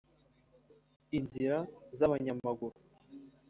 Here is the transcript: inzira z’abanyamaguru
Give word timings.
inzira 1.17 1.57
z’abanyamaguru 1.97 2.77